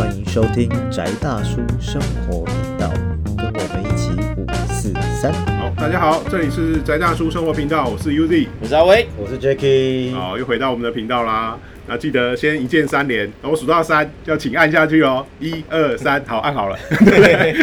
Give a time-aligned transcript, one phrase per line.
[0.00, 2.90] 欢迎收听宅大叔生活频道，
[3.36, 5.30] 跟我们一起五四三。
[5.58, 8.46] 好，大家好，这里是宅大叔生活频道，我是 UZ。
[8.62, 11.58] 我是阿威，我是 Jacky，好，又回到我们的频道啦。
[11.86, 15.26] 那记得先一键三连，我数到三，要请按下去哦。
[15.38, 16.78] 一二三，好，按好了。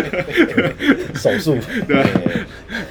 [1.18, 1.58] 手速，
[1.90, 2.06] 对。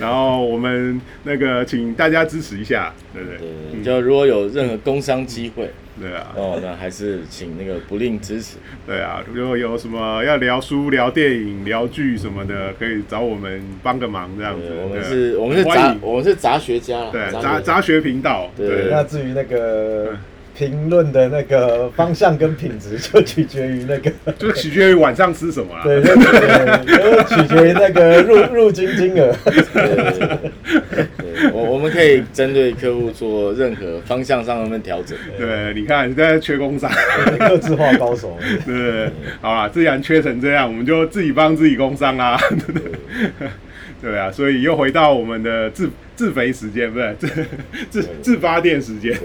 [0.00, 3.38] 然后我们那个，请大家支持一下，对不对？
[3.74, 5.70] 对，就如果有任何工商机会，
[6.00, 8.56] 对啊，哦，那还是请那个不吝支持。
[8.86, 14.68] 对啊，如果有什么要聊书、聊电影、聊剧什么的，可以找我们帮个忙，这样子。
[14.82, 18.50] 我们是，我们是杂，我们是杂学家，对，杂杂学频道。
[18.56, 20.16] 对，那至于那个。
[20.56, 25.84] 评论的那个方向跟品质就取决于那个， 就取决于晚上吃什么了。
[25.84, 26.14] 对对
[26.86, 29.36] 对，取决于那个入入金金额。
[31.52, 35.16] 我我们可以针对客户做任何方向上面调整。
[35.38, 36.90] 对，你看现在缺工商，
[37.38, 38.38] 客制化高手。
[38.64, 39.10] 对，
[39.42, 42.40] 好了，既然缺成这样，我们就自己帮自己工商啊。
[44.00, 47.46] 对啊，所以又回到我们的自自肥时间，不是自
[47.90, 49.16] 自自发电时间。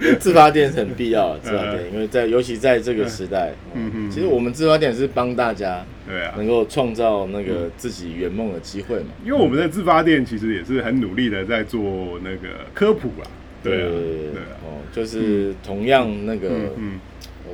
[0.00, 9.10] 对，自发电是很必要的，自发电，因为在尤其在这个时代，嗯嗯，其实我们自发电是帮大家，对啊，能够创造那个自己圆梦的机会嘛。
[9.24, 13.28] 因为我们的自发电其实也是很努力的在做那个科普啦。
[13.62, 13.88] 对啊，
[14.32, 16.98] 对啊，哦，就是同样那个，嗯，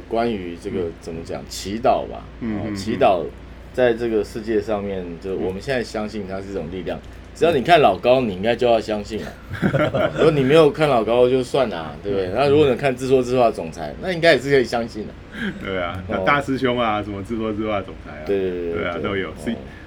[0.09, 3.25] 关于这个怎么讲祈祷吧，嗯，祈祷。
[3.73, 6.97] 在这个世界上面，就我们现在相信它是一种力量。
[7.35, 9.33] 只要你看老高，你应该就要相信了。
[10.17, 12.31] 如果你没有看老高，就算了，对不对？
[12.35, 15.13] 那如果你看自说自话总裁，那应该也是可以相信的。
[15.65, 19.31] 对啊，大师兄啊，什么自说自话总裁啊，对对对对啊，都有。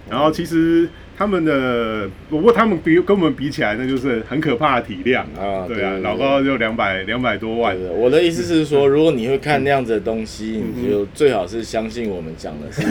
[0.10, 0.90] 然后其实。
[1.18, 5.66] 他们的不过他们比跟我们比起来，那就是很可怕的体量啊！
[5.68, 7.76] 对啊，老高就两百两百多万。
[7.96, 12.84] 我的意思是说，如果你会看那样子的东西，你就最好是相信我们讲的是。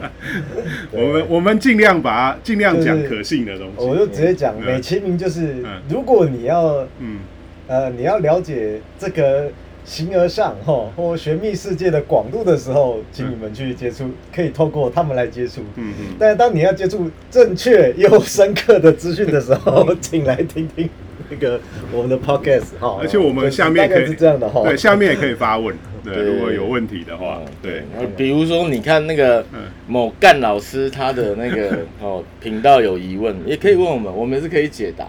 [0.92, 3.84] 我们我们尽量把尽量讲可信的东西。
[3.84, 7.18] 我就直接讲，美其名就是，如果你要嗯
[7.66, 9.50] 呃你要了解这个。
[9.84, 14.04] 形而上，哈，或玄秘世界的广度的时候，请你们去接触，
[14.34, 15.60] 可以透过他们来接触。
[15.76, 16.16] 嗯嗯。
[16.18, 20.88] 但是当你要接触正确又深刻的资讯的时候， 请来听听
[21.28, 21.60] 那个
[21.92, 22.98] 我们的 podcast 哈。
[23.00, 25.74] 而且我们下面可以是这样的哈，对，下面也可以发问。
[26.04, 27.84] 对，如果有问题的话，对，
[28.16, 29.44] 比如说你看那个
[29.86, 35.06] 某干老师他的那个 哦频道有疑问，也可以问我们，我们是可以解答，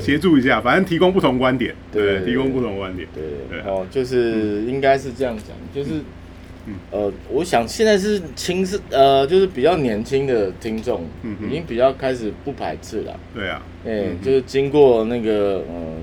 [0.00, 3.60] 协助一下，反正提供不同观点，对，提供不同观点，对对。
[3.70, 6.00] 哦，就是应该是这样讲，就是
[6.90, 11.02] 呃，我想现在是轻是呃，就是比较年轻的听众，
[11.48, 16.02] 已经比较开始不排斥了，对啊，哎，就是经过那个嗯，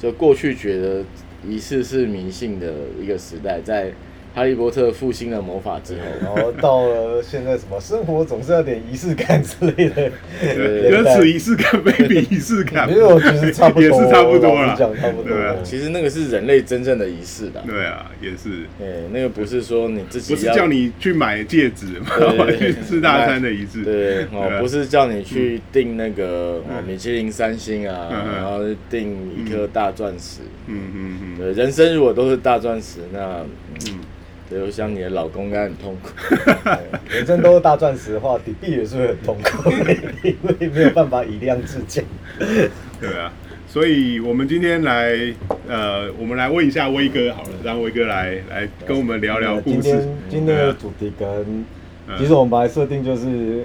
[0.00, 1.04] 就过去觉得。
[1.48, 3.92] 仪式是迷信的一个时代，在。
[4.34, 10.10] 哈利波特复兴了魔法之后， 然后到了现在，什么生活总是要点仪式感之类的，
[10.90, 15.36] 有此仪式感， 没比仪式感，没有， 其实差不多，也是差不多了，讲差不多。
[15.64, 17.62] 其实那个是人类真正的仪式的。
[17.66, 18.66] 对啊，也是。
[18.78, 21.86] 对，那个不是说你自己不是叫你去买戒指，
[22.58, 23.82] 去吃大餐的仪式。
[23.82, 30.40] 对，哦，不是叫你去订那个米其林三星啊，然后订一颗大钻石。
[30.66, 31.38] 嗯嗯嗯。
[31.38, 33.44] 对，人生如果都是大钻石，那
[33.88, 33.98] 嗯。
[34.58, 36.10] 我想你的老公应该很痛苦。
[37.08, 42.02] 人生都是大钻石的话，底币也是会很痛苦，因为没有办法以量制价。
[43.00, 43.32] 对啊，
[43.68, 45.16] 所以我们今天来，
[45.68, 49.80] 呃，我们来问一下威哥好了，让威哥来来跟我们聊聊故事。
[49.80, 51.64] 今天今天的主题跟，
[52.18, 53.64] 其实我们本来设定就是，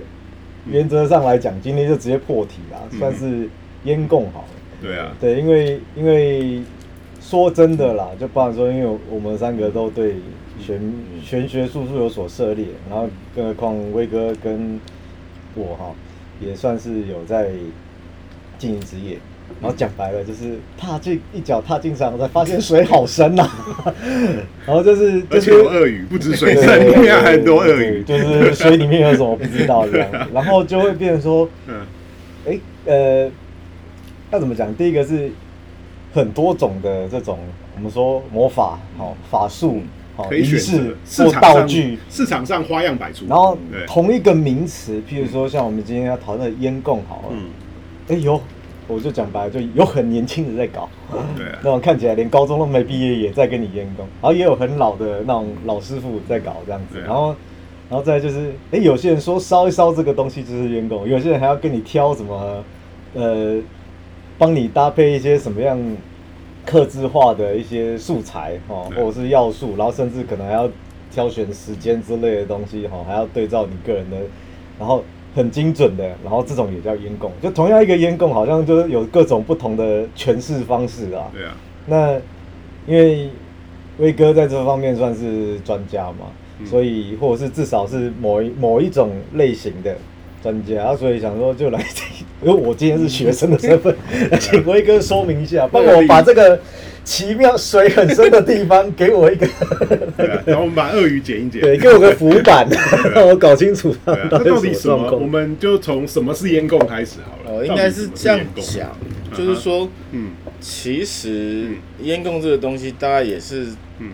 [0.69, 3.49] 原则上来讲，今天就直接破题啦，算是
[3.85, 4.47] 烟供好了。
[4.81, 6.61] 对啊，对，因为因为
[7.19, 10.15] 说真的啦，就不然说，因为我们三个都对。
[10.59, 10.79] 玄
[11.23, 14.79] 玄学术数有所涉猎，然后更何况威哥跟
[15.55, 15.93] 我哈，
[16.39, 17.49] 也算是有在
[18.57, 19.17] 经营职业。
[19.61, 23.47] 然后讲白了，就是踏进一脚踏进山，我，才发现水好深呐。
[24.65, 30.09] 然后就是就是有鳄鱼，不止水深，里面很多鳄鱼，就是水里面有什么不知道这样。
[30.33, 31.85] 然后就会变成说， 嗯，
[32.47, 33.31] 哎，呃，
[34.31, 34.73] 要怎么讲？
[34.73, 35.29] 第一个是
[36.11, 37.37] 很多种的这种，
[37.75, 39.81] 我们说魔法，好法术。
[40.31, 43.25] 仪式做道具，市场上花样百出。
[43.27, 43.57] 然后
[43.87, 47.43] 同一个名词，譬如说像我们今天要讨论的烟供，好了，嗯，
[48.07, 48.39] 哎有，
[48.87, 50.89] 我就讲白了，就有很年轻的在搞，
[51.37, 57.35] 对， 那种看起来连高中都没毕业也在跟你烟供，然后也有很老的那种老师傅在搞这样子，然后，
[57.89, 62.63] 然后再就是，哎，有些人说烧一烧这个东西就是烟供，有些人还要跟你挑什么，
[63.13, 63.59] 呃，
[64.37, 65.79] 帮你搭配一些什么样。
[66.65, 70.69] 刻字化的一些素材哦，或者是要素，然后甚至可能还要
[71.11, 74.17] 挑选时间之类的东西哈，还要对照你个人的，
[74.79, 75.03] 然后
[75.35, 77.31] 很精准的，然后这种也叫烟供。
[77.41, 81.29] 就同样一个烟供，好像就是有各种不同的诠释方式啊。
[81.31, 81.55] 对啊。
[81.85, 82.13] 那
[82.87, 83.29] 因为
[83.99, 86.25] 威哥在这方面算是专家嘛，
[86.65, 89.95] 所以或者是至少是某一某一种类型的
[90.41, 91.79] 专家，所以想说就来，
[92.45, 93.95] 因为我今天是学生的身份，
[94.39, 96.59] 请威哥说明一下，帮我把这个。
[97.05, 99.47] 奇妙水很深的地方，给我一个，
[100.43, 102.67] 然后我们把鳄鱼剪一剪，对，给我个浮板，
[103.13, 103.95] 让我搞清楚。
[104.05, 105.11] 那到底什么？
[105.11, 107.59] 我们就从什么是烟供开始好了。
[107.59, 108.89] 哦，应该是这样讲，
[109.37, 111.67] 就是说，嗯，其实
[112.01, 113.67] 烟供这个东西，大概也是，
[113.99, 114.13] 嗯，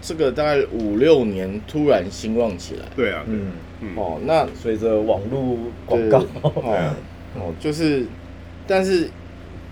[0.00, 2.82] 这个大概五六年突然兴旺起来。
[2.94, 3.50] 对啊，嗯，
[3.96, 6.94] 哦，那随着网络广告，哦，
[7.38, 8.04] 哦，就是，
[8.66, 9.08] 但是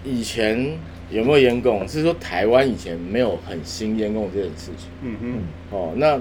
[0.05, 0.77] 以前。
[1.09, 1.87] 有没有烟供？
[1.87, 4.89] 是说台湾以前没有很兴烟供这件事情。
[5.03, 5.39] 嗯嗯。
[5.71, 6.21] 哦，那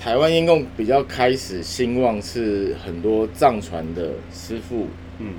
[0.00, 4.86] 台湾烟供比较开始兴旺，是很多藏传的师傅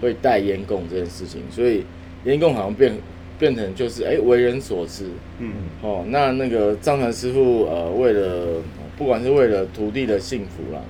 [0.02, 1.86] 会带烟供这件事情，所以
[2.26, 2.94] 烟供好像变
[3.40, 5.06] 变成就是哎为人所知。
[5.40, 5.54] 嗯。
[5.82, 8.62] 哦，那那个藏传师傅呃为了
[8.98, 10.82] 不管是为了徒弟的幸福啦，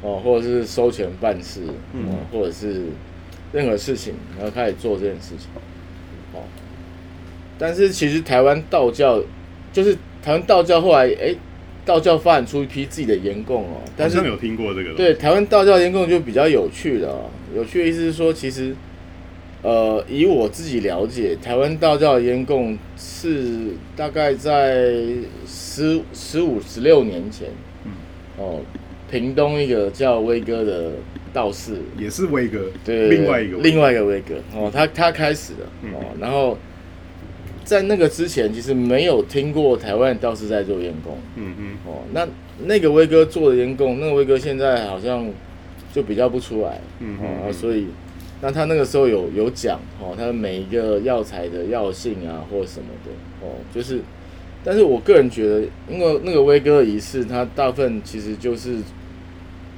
[0.00, 1.60] 哦或者是收钱办事，
[1.92, 2.84] 嗯，或者是
[3.54, 5.48] 任何事情，然后开始做这件事情。
[6.34, 6.42] 哦
[7.56, 9.22] 但是其实台湾道教，
[9.72, 11.32] 就是台湾道教后来哎，
[11.86, 13.80] 道教发展出一批自己的烟供哦。
[13.96, 14.92] 好像有听过这个。
[14.94, 17.30] 对，台湾道教烟供就比较有趣的哦。
[17.54, 18.74] 有趣的意思是说，其实，
[19.62, 24.92] 呃，以我自己了解，台湾道教的烟供是大概在
[25.46, 27.48] 十十五十六年前，
[27.84, 27.92] 嗯，
[28.36, 28.60] 哦，
[29.08, 30.90] 屏东一个叫威哥的
[31.34, 36.56] 道士，也是威哥，对，另外一个另外一个威哥哦，他他开始的哦，然后。
[37.64, 41.16] 在那个之前，其实没有听过台湾道士在做烟供。
[41.34, 41.76] 嗯嗯。
[41.86, 42.28] 哦，那
[42.66, 45.26] 那个威哥做的烟供，那个威哥现在好像
[45.90, 46.78] 就比较不出来。
[47.00, 47.86] 嗯哦，所以
[48.42, 53.10] 那他那个时候有有讲哦，他每一个药材的药性啊，或什么的
[53.40, 53.98] 哦，就是，
[54.62, 58.76] 但是我个人觉得，因为那个威哥仪式，它大部分其实就是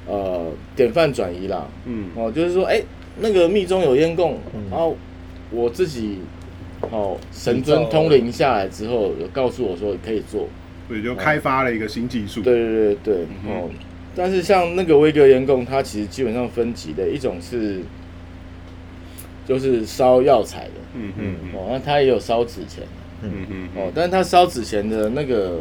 [0.06, 1.67] 呃典范转移啦。
[1.85, 2.08] 嗯。
[2.14, 2.82] 哦，就是说，哎，
[3.20, 4.38] 那个密宗有烟供，
[4.70, 4.97] 然后
[5.50, 6.19] 我自己。
[6.91, 10.47] 哦，神尊通灵下来之后，有告诉我说可以做，
[10.87, 12.43] 所以就开发了一个新技术。
[12.43, 13.14] 对对对对，
[13.50, 13.70] 哦，
[14.14, 17.81] 但是像那个威格烟供，它其实基本上分级的一种是，
[19.49, 22.85] 就是烧药材的，嗯嗯，哦，那它也有烧纸钱，
[23.23, 25.61] 嗯嗯，哦，但是它烧纸钱的那个，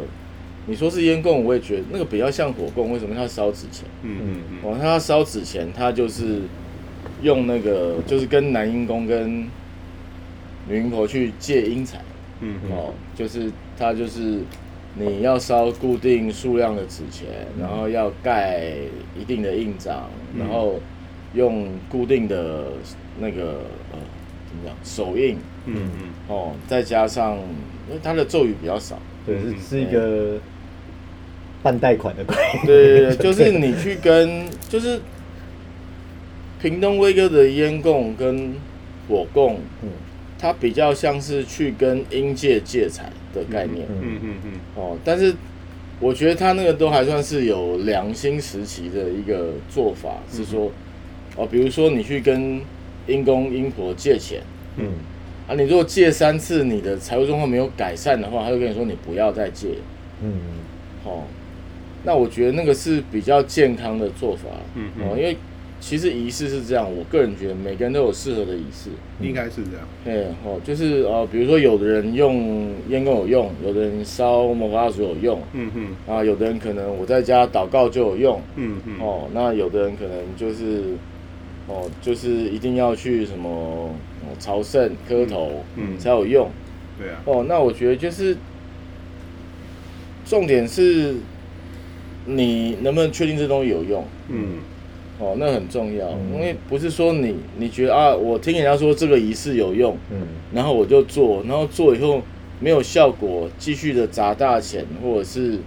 [0.66, 3.84] 你说是烟供，我也觉得那个比较像火供，为什么它烧纸钱？
[4.02, 6.40] 嗯嗯嗯，哦，它烧纸钱，它就是
[7.22, 9.48] 用那个，就是跟男阴公跟
[10.68, 12.00] 女阴婆去借阴财，
[12.40, 14.40] 嗯，哦，就是他就是
[14.94, 17.28] 你要烧固定数量的纸钱，
[17.60, 18.72] 然后要盖
[19.18, 20.80] 一定的印章，然后
[21.34, 22.72] 用固定的
[23.20, 23.60] 那个
[23.92, 23.98] 呃
[24.48, 25.36] 怎么讲手印，
[25.66, 27.36] 嗯嗯，哦，再加上
[27.88, 30.38] 因为他的咒语比较少，对，是是一个
[31.66, 35.00] 办贷款的鬼，对对对， 就是你去跟就是
[36.62, 38.54] 屏东威哥的烟供跟
[39.08, 39.88] 火供，嗯。
[40.38, 45.34] 它比较像是去跟阴界借财的概念，嗯嗯嗯，哦，但是
[45.98, 50.70] 我觉得他那个都还算是有良心时期的一个做法，是说，
[51.36, 52.60] 哦，比如说你去跟
[53.06, 54.42] 阴公阴婆借钱，
[54.76, 54.86] 嗯，
[55.48, 59.68] 啊，你如果借三次，你的财务状况没有改善的话，他就跟你说你不要再借，
[60.22, 60.32] 嗯，
[61.02, 61.22] 哦，
[62.06, 65.36] 那我觉得那个是比较健康的做法，嗯，哦，因为。
[65.78, 68.88] 其实仪式是这样，我个人觉得每个人都有适合的仪式，
[69.20, 69.86] 应该是这样。
[70.02, 80.94] 对，哦，就是呃，比如说有的人用烟供有用，有的人烧摩花烛有用，嗯哼，啊，有的人可能我在家祷告就有用，嗯哼，哦，那有的人可能就是，
[81.68, 83.90] 哦，就是一定要去什么
[84.38, 86.48] 朝圣磕头，嗯，才有用。
[86.98, 87.22] 对啊。
[87.26, 88.34] 哦，那我觉得就是
[90.24, 91.16] 重点是，
[92.26, 94.04] 你能不能确定这东西有用？
[94.28, 94.58] 嗯。
[95.18, 100.18] 哦，那很重要，因为不是说你你觉得啊，我听人家说这个仪式有用，嗯，
[100.52, 102.20] 然后我就做，然后做以后
[102.60, 105.58] 没有效果，继续的砸大钱，或者是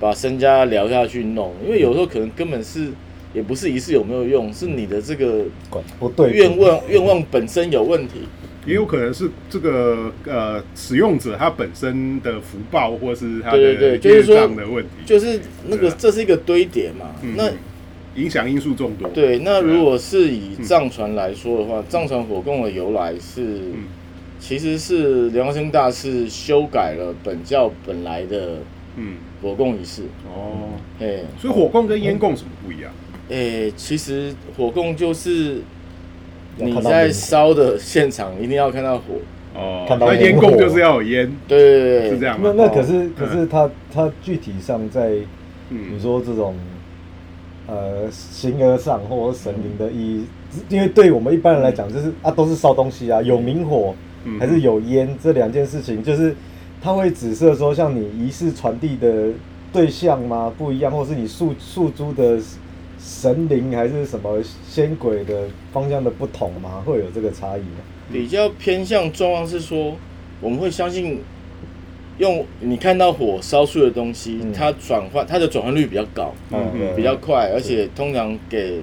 [0.00, 2.88] 把身家聊下去弄，因为有时候可能根本是
[3.34, 5.44] 也不是仪式有没有用，是你的这个
[5.98, 6.30] 不对。
[6.30, 8.20] 愿望愿望本身有问题，
[8.66, 17.50] 也有可能是这个呃使用者他本身的福报，或是他的业障的问题，就是那个这是一个堆叠嘛，那。
[18.16, 19.06] 影响因素众多。
[19.10, 23.60] 对，那如果是以藏传来说的话，藏传火供的由来是，
[24.40, 28.60] 其实是梁生大师修改了本教本来的，
[28.96, 30.04] 嗯，火供仪式。
[30.34, 32.90] 哦，哎，所以火供跟烟供什么不一样？
[33.28, 35.58] 哎，其实火供就是
[36.56, 39.02] 你在烧的现场一定要看到火。
[39.54, 42.38] 哦，那烟供就是要有烟，对对对，是这样。
[42.42, 45.12] 那那可是可是它它具体上在，
[45.70, 46.54] 你说这种
[47.66, 50.26] 呃形而上或者神灵的意义，
[50.68, 53.94] 因为对我们一般人来讲，就是啊都是烧东西啊，有明火
[54.38, 56.36] 还是有烟这两件事情，就是
[56.82, 59.28] 它会指涉说像你仪式传递的
[59.72, 62.38] 对象吗不一样，或是你诉诉诸的
[63.06, 66.82] 神灵还是什么仙鬼的方向的不同吗？
[66.84, 67.78] 会有这个差异吗？
[68.12, 69.96] 比较偏向状况是说，
[70.40, 71.20] 我们会相信
[72.18, 78.80] 用你看到火烧出的东西，它转换它的转换率比较高，嗯，比较快，而且通常给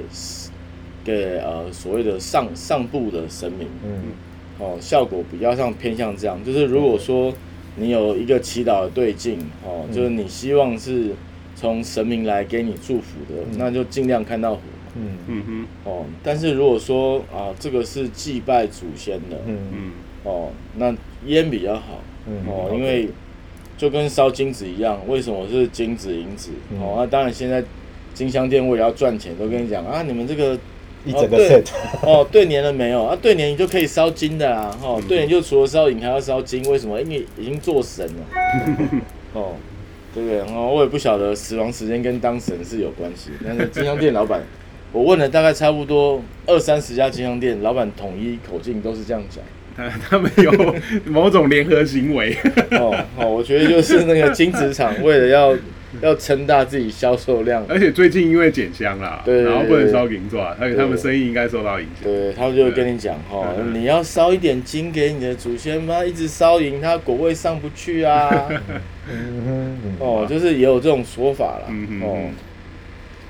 [1.04, 4.04] 给呃所谓的上上部的神明，嗯，
[4.58, 7.34] 哦，效果比较上偏向这样，就是如果说
[7.76, 11.12] 你有一个祈祷的对境，哦，就是你希望是
[11.56, 14.62] 从神明来给你祝福的，那就尽量看到火。
[14.96, 15.18] 嗯。
[15.28, 19.58] 嗯哼，哦，但是如果说啊，这个是祭拜祖先的，嗯。
[19.72, 19.92] 嗯，
[20.24, 20.94] 哦，那
[21.26, 22.02] 烟比较好，
[22.48, 23.10] 哦，因为
[23.78, 26.52] 就跟烧金子一样，为什么是金子银子？
[26.80, 27.64] 哦，那当然现在
[28.14, 30.58] 金香店为了要赚钱，都跟你讲啊，你们这个
[31.06, 31.66] 一整个 set，
[32.06, 33.04] 哦，对年了没有？
[33.04, 37.02] 啊，对年你就可以烧金的啦，哦，对年就除了烧银还要烧金，为什么？
[37.02, 38.24] 因为已经做神了，
[39.34, 39.54] 哦，
[40.14, 40.40] 对不对？
[40.56, 44.42] 哦，我也不晓得死亡时间跟当神是有关系，但是金香店老板。
[44.94, 49.44] 我问了大概差不多二三十家金香店，老板统一口径都是这样讲。
[49.76, 50.52] 他他们有
[51.12, 52.38] 某种联合行为。
[52.72, 55.58] 哦哦，我觉得就是那个金子厂为了要
[56.02, 62.04] 要撑大自己销售量，而且最近因为减香啦，对，然后不能烧银爪，所以他们生意应该受到影响。
[62.04, 66.04] 对，他们就会跟你讲哈，你要烧一点金给你的祖先吗？
[66.04, 68.50] 一直烧银，他果位上不去啊。
[70.00, 71.74] 哦，就是也有这种说法啦。
[72.02, 72.30] 哦。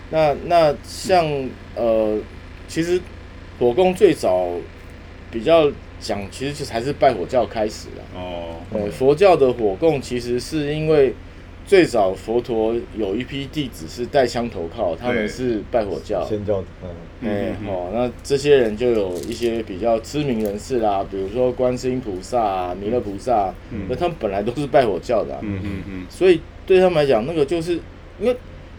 [0.10, 1.26] 那那像
[1.76, 2.18] 呃，
[2.68, 3.00] 其实
[3.60, 4.50] 火供最早
[5.32, 8.58] 比较讲，其实就还是拜火教开始的哦。
[8.72, 11.14] 呃，佛教的火供其实是因为
[11.66, 16.26] 最早佛陀有一批弟子是带枪投靠，他们是拜火教。
[16.26, 16.90] 先教嗯。
[17.30, 23.54] 哎，好，那这些人就有一些比较知名人士啦，比如说观世音菩萨、弥勒菩萨，
[23.88, 25.38] 那他们本来都是拜火教的。
[25.42, 26.06] 嗯嗯嗯。
[26.10, 27.74] 所以对他们来讲，那个就是
[28.20, 28.36] 因为。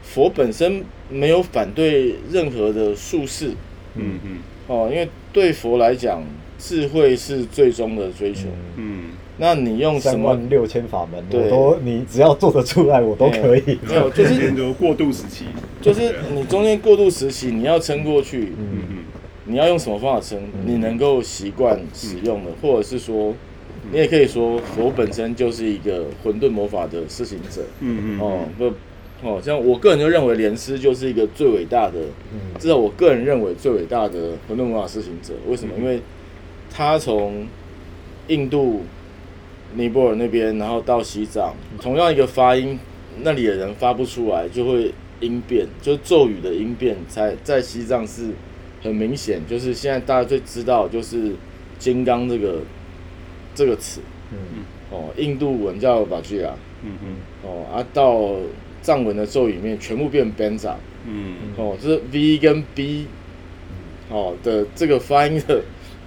[0.06, 3.52] 佛本身没有反对任何的术士，
[3.94, 6.22] 嗯嗯，哦，因为对佛来讲，
[6.58, 13.78] 智慧是最终的追求，嗯，那你用什么六千法门，我都你只要做得出来，我都可以。
[13.86, 15.44] 没有，就是过渡时期，
[15.82, 18.96] 就是你中间过渡时期，你要撑过去，嗯嗯，
[19.46, 20.38] 你要用什么方法撑？
[20.64, 23.34] 你能够习惯使用的，或者是说，
[23.90, 28.72] 你也可以说，我本身就是一个混沌魔法的施行者，嗯嗯，哦不。
[29.22, 31.94] 哦，像我个人就认为莲师就是一个最伟大的，
[32.58, 35.32] 至少我个人认为最伟大的混沌魔法施行者。
[35.48, 35.72] 为什么？
[35.78, 35.98] 因为
[36.70, 37.46] 他从
[38.28, 38.82] 印度
[39.74, 42.78] 尼泊尔那边，然后到西藏，同样一个发音，
[43.22, 48.30] 那里的人发不出来，就会音变，就咒语的音变，在在西藏是
[48.82, 49.40] 很明显。
[49.46, 51.32] 就是现在大家最知道就是
[51.78, 52.60] “金刚”这个
[53.54, 54.00] 这个词，
[54.32, 54.38] 嗯。
[54.56, 56.50] 嗯，哦，印度文叫巴吉拉，
[56.82, 58.36] 嗯嗯，哦啊到。
[58.84, 60.74] 藏文的咒语里面全部变 benza，
[61.06, 63.06] 嗯，哦，就是 v 跟 b，
[64.10, 65.62] 哦的这个发音的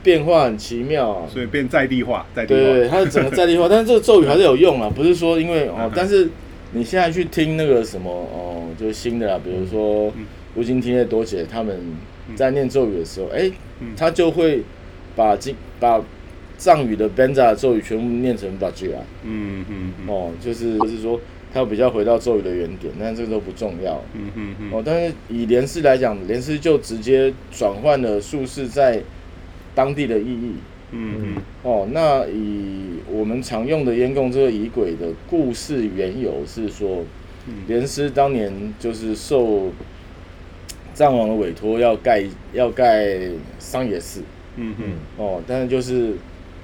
[0.07, 1.09] 变化很奇妙。
[1.09, 6.29] 啊，所以变在地化，在地化，对，它是整个在地化， 但是这个咒语还是有用啊，不是说因为哦，但是
[6.71, 10.13] 你现在去听那个什么哦，就是新的啦，比如说
[10.55, 11.77] 吴京听叶多姐他们
[12.33, 13.51] 在念咒语的时候，哎，
[13.97, 14.63] 他就会
[15.13, 16.01] 把经把
[16.57, 21.19] 藏语的 benza 咒语全部念成 baji 啊，嗯嗯，哦，就是就是说。
[21.53, 24.03] 它比较回到咒语的原点，但这个都不重要。
[24.13, 24.69] 嗯嗯嗯。
[24.71, 29.01] 哦，但是以莲师来讲，莲师就直接转换了术士在
[29.77, 30.53] 当地的意义。
[30.91, 31.35] 嗯嗯。
[31.61, 37.03] 哦，那以我们常用的烟供这个仪轨的故事缘由是说，
[37.67, 39.71] 莲师当年就是受
[40.95, 43.19] 藏王的委托要盖要盖
[43.59, 44.23] 桑野寺。
[44.55, 44.93] 嗯嗯。
[45.17, 46.15] 哦，但是就是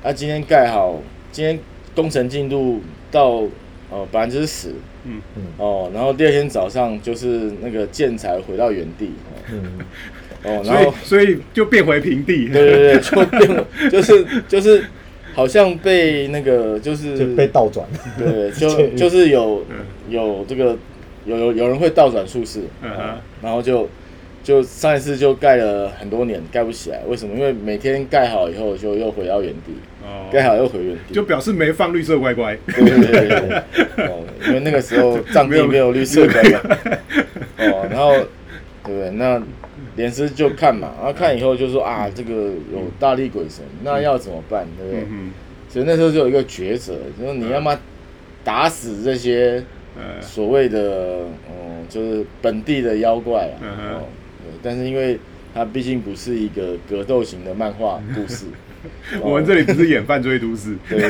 [0.02, 1.00] 啊，今天盖好，
[1.32, 1.60] 今天
[1.96, 3.44] 工程进度到。
[3.90, 4.70] 哦，百分之十，
[5.06, 9.12] 嗯嗯，哦，然后第二天早上就是那个建材回到原地，
[9.52, 9.78] 嗯，
[10.44, 14.84] 哦，然后所以就变回平地，对对对，就变就是就是
[15.34, 17.86] 好像被那个就是被倒转，
[18.18, 19.30] 对， 就就是。
[19.30, 19.64] 有
[20.10, 20.78] 有这个
[21.26, 22.92] 有有有人会倒转术式，嗯
[23.42, 23.90] 然后就
[24.44, 27.34] 就上一次就盖了很多年，盖不起来，为什么？
[27.36, 29.72] 因为每天盖好以后就又回到原地，
[30.04, 32.56] 哦，盖好又回原地，就表示没放绿色乖乖。
[32.68, 33.30] 对对对
[33.96, 36.60] 对，哦，因为那个时候 藏地没有绿色乖乖，
[37.70, 38.12] 哦，然后
[38.84, 39.10] 对不对？
[39.12, 39.42] 那
[39.96, 42.34] 连师就看嘛，然后看以后就说啊，这个
[42.72, 44.66] 有大力鬼神，那要怎么办？
[44.78, 45.06] 对不对？
[45.70, 47.78] 所以那时候就有一个抉择，就是你要么
[48.44, 49.64] 打死这些
[50.22, 54.04] 所谓的嗯，就是本地的妖怪啊，哦。
[54.62, 55.20] 但是因为
[55.54, 58.46] 它毕竟不是一个格斗型的漫画故事，
[59.22, 61.02] 我们这里不是演犯罪都市，对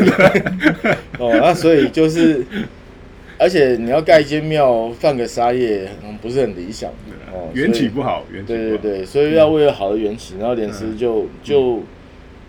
[1.19, 2.43] 哦，那所以就是，
[3.43, 6.89] 而且你要盖一间庙放个沙叶，嗯，不是很理想
[7.33, 11.81] 哦，缘起不好，缘对对对，所以要为了好的缘起，然后莲师就就。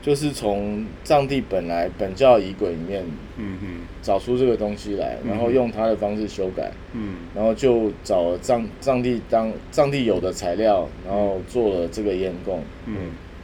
[0.04, 3.02] 就是从藏地本来本教仪轨里面，
[3.38, 3.68] 嗯嗯，
[4.02, 12.94] 找出这个东西来，然后用他的方式修改，嗯，然后就找藏藏地当藏地有的材料，然后做了这个烟供，嗯，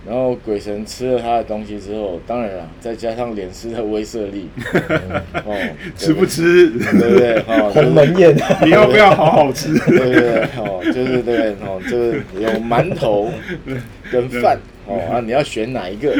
[0.06, 4.48] 然后鬼神吃了他的东西之后，当然了，再加上脸师的威慑力，
[5.44, 7.38] 哦， 吃不吃，对不对？
[7.46, 9.72] 哦， 鸿门宴，你要不要好好吃？
[9.86, 10.42] 对不对？
[10.56, 13.30] 哦，就是对，哦，就是有馒头
[14.10, 14.58] 跟饭。
[14.86, 16.10] 哦啊，你要选哪一个？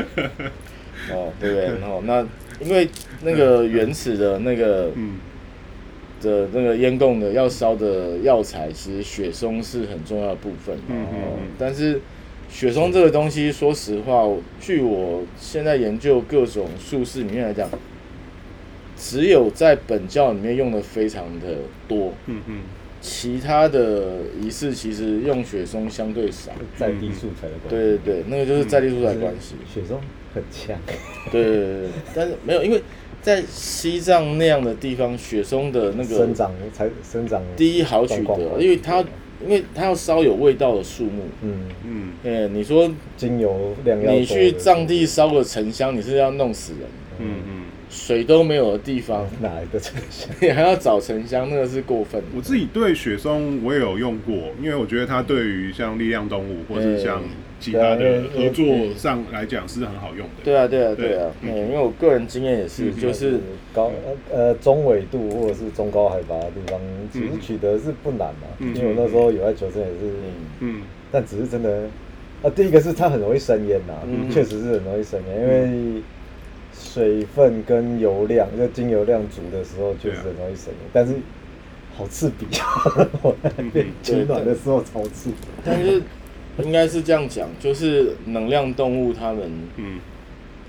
[1.11, 1.67] 哦，对不对？
[1.83, 2.21] 哦，那
[2.65, 2.89] 因为
[3.23, 4.91] 那个原始的那个
[6.23, 10.77] 的那个烟供的要烧的药材，其实雪松是很重要的部分。
[10.77, 11.49] 哦嗯嗯。
[11.59, 12.01] 但是
[12.51, 14.29] 雪松这个东西，说实话，
[14.61, 17.71] 据我现在研究各种术士里面来讲，
[18.97, 22.13] 只有在本教里面用的非常的多。
[22.27, 22.61] 嗯嗯。
[23.03, 27.69] 其他的仪式其实用雪松相对少，在地素材的关系。
[27.71, 29.55] 对对对，那个就是在地素材关系。
[29.73, 29.99] 雪松
[30.35, 30.79] 很强。
[31.33, 32.83] 对对对但是没有，因为
[33.23, 39.03] 在西藏那样的地方，雪松的那个生长才生长第一好取得，因为它
[39.43, 41.23] 因为它要烧有味道的树木。
[41.43, 41.53] 嗯
[41.87, 42.13] 嗯。
[42.25, 46.83] 哎，你说精油量你去藏地烧个沉香，你是要弄死人。
[47.19, 47.63] 嗯嗯。
[47.89, 50.29] 水都没有的地方， 哪一个沉香？
[50.41, 52.23] 你 还要找沉香，那个是过分。
[52.37, 57.21] 我自己对雪松我也有用过，因为我觉得它对于像力量动物或是像
[57.61, 58.65] 其他的合作
[58.97, 60.43] 上来讲是很好用的。
[60.43, 61.31] 对啊，对啊，对啊。
[61.43, 63.39] 嗯，因为我个人经验也是，就是
[63.73, 63.93] 高
[64.33, 66.81] 呃中纬度或者是中高海拔的地方，
[67.13, 68.49] 其实取得是不难嘛。
[68.59, 70.15] 因为我那时候有在求生也是，
[70.61, 70.83] 嗯，
[71.13, 71.83] 但只是真的
[72.43, 73.95] 啊，第一个是它很容易生烟呐，
[74.33, 75.49] 确实是很容易生烟，因
[75.95, 76.03] 为。
[76.73, 81.15] 水分跟油量，就精油量足的时候，确实很容易生烟，但是
[81.95, 83.09] 好刺鼻啊！
[83.23, 83.37] 我
[84.03, 85.31] 取暖的时候超刺。
[85.63, 86.01] 但是
[86.65, 89.99] 应该是这样讲，就是能量动物他们，嗯。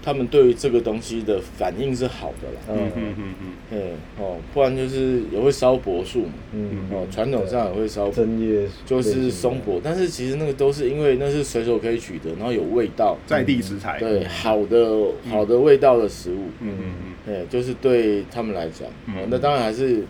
[0.03, 3.33] 他们对于这个东西的反应是好的啦，嗯嗯嗯
[3.69, 3.81] 嗯，
[4.17, 6.89] 哦，不然就是也会烧柏树嘛，嗯。
[6.91, 20.03] 哦，传统上也会烧针叶，就是松柏，但是其实那个都是因为那是随手可以取得，然后有味道，在地食材，对，好的好的味道的食物，嗯嗯嗯，对，就是对他们来讲，哦，那当然还是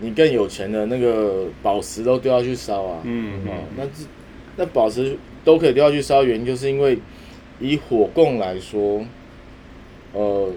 [0.00, 3.42] 你更有钱的那个宝石都丢下去烧啊，嗯。
[3.46, 4.06] 哦，那这
[4.56, 6.98] 那宝石都可以丢下去烧，原因就是因为。
[7.60, 9.00] 以火供来说，
[10.12, 10.50] 呃，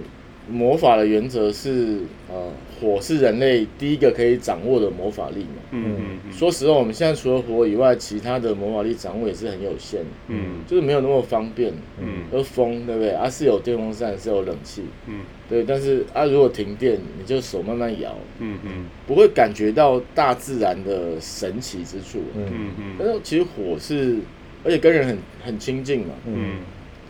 [0.50, 5.62] 魔法的原则是，呃，火是人类第一个可以掌握的魔法力嘛。
[5.72, 6.32] 嗯嗯。
[6.32, 10.08] 说实话，我们现在除了火以外，其他的魔法力掌握也是很有限的。
[10.30, 10.62] 嗯。
[10.66, 11.74] 就是没有那么方便。
[12.00, 12.24] 嗯。
[12.32, 13.12] 而风，对不对？
[13.12, 14.84] 啊，是有电风扇，是有冷气。
[15.08, 15.20] 嗯。
[15.50, 18.16] 对，但是啊，如果停电，你就手慢慢摇。
[18.40, 18.86] 嗯嗯。
[19.06, 22.20] 不会感觉到大自然的神奇之处。
[22.36, 22.96] 嗯嗯。
[22.98, 24.18] 但是其实火是，
[24.64, 26.14] 而且跟人很很亲近嘛。
[26.26, 26.60] 嗯。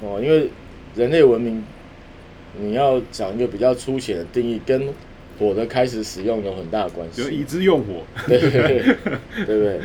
[0.01, 0.49] 哦，因为
[0.95, 1.63] 人类文明，
[2.59, 4.87] 你要讲一个比较粗浅的定义，跟
[5.39, 7.23] 火的开始使用有很大的关系。
[7.23, 8.95] 就以之用火，对对对，
[9.45, 9.79] 对不对？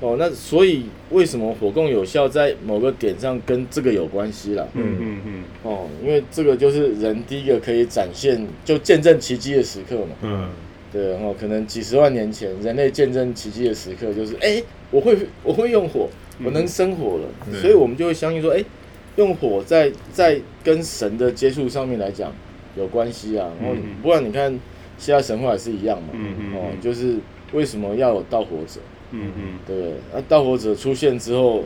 [0.00, 4.68] 哦，那所以为什么火供有效，在某个点上跟这个有关系了？
[4.74, 5.44] 嗯嗯嗯。
[5.62, 10.16] 哦，因为这个就是人第一个可以展现，就见证奇迹的时刻嘛。
[10.22, 10.48] 嗯。
[10.92, 16.08] 对，哦，可能几十万年前，人类见证奇迹的时刻就是，哎，我会我会用火，
[16.44, 18.62] 我能生火了，所以我们就会相信说，哎。
[19.16, 22.32] 用火在在跟神的接触上面来讲
[22.76, 24.58] 有关系啊，然后不然你看
[24.98, 26.08] 希腊神话也是一样嘛，
[26.54, 27.16] 哦，就是
[27.52, 28.80] 为什么要有盗火者？
[29.10, 29.92] 嗯嗯，对不对？
[30.14, 31.64] 那盗火者出现之后，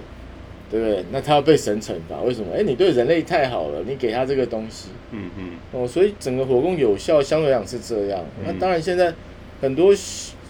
[0.70, 1.04] 对不对？
[1.12, 2.48] 那他要被神惩罚，为什么？
[2.56, 8.20] 哎，你对人类太好了，你给他这个东西，嗯嗯，哦，所以整个火供有效，相对来讲是这样。
[8.44, 9.14] 那当然现在
[9.60, 9.94] 很多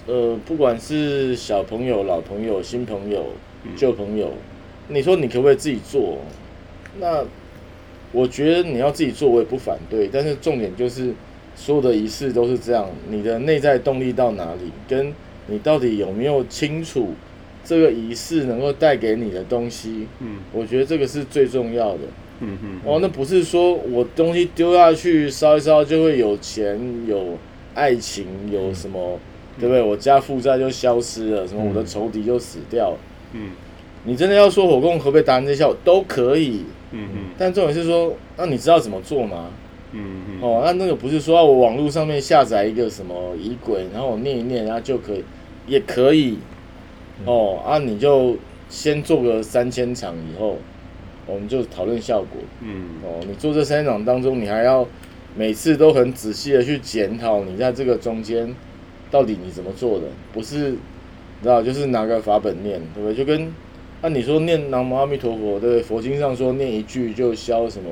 [0.06, 3.26] 呃，不管是小朋友、老朋友、新朋友、
[3.76, 4.32] 旧朋友，
[4.88, 6.18] 你说你可不可以自己做？
[6.98, 7.22] 那
[8.16, 10.08] 我觉得你要自己做，我也不反对。
[10.10, 11.12] 但是重点就是，
[11.54, 15.12] 所有的仪式都是这样，你的内在动力到哪里，跟
[15.48, 17.10] 你到底有没有清楚
[17.62, 21.98] 这个仪式能够带给你的东西，嗯，我觉得这个是最重要的。
[22.40, 27.36] 嗯嗯，哦，那不是说我东西丢下去烧一烧就会有钱有
[27.74, 29.20] 爱情有什么，
[29.60, 29.82] 对不对？
[29.82, 32.98] 我家负债就消失了，什么我的仇敌就死掉了。
[33.34, 33.50] 嗯，
[34.04, 36.64] 你真的要说火供可不可以达成这效果，都可以。
[36.96, 39.50] 嗯嗯，但重点是说，那你知道怎么做吗？
[39.92, 45.24] 嗯嗯，哦，那那个不是说我网络上面下载一个什么仪轨，然后我念一念，然后就可以，
[45.66, 46.38] 也可以。
[47.24, 48.36] 哦，啊，你就
[48.68, 50.56] 先做个三千场以后。
[51.28, 52.40] 我们就讨论效果。
[52.60, 54.86] 嗯，哦，你做这三场当中，你还要
[55.34, 58.54] 每次都很仔细的去检讨你在这个中间
[59.10, 60.76] 到底你怎么做的，不是，
[61.42, 63.16] 知道就是拿个法本念，对不对？
[63.16, 63.52] 就跟
[64.06, 65.82] 按你说念南无阿弥陀佛，对？
[65.82, 67.90] 佛经上说念一句就消什么，